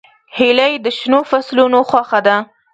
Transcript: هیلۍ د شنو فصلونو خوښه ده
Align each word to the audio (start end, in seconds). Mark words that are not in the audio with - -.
هیلۍ 0.37 0.73
د 0.85 0.87
شنو 0.99 1.19
فصلونو 1.29 1.79
خوښه 1.89 2.19
ده 2.27 2.37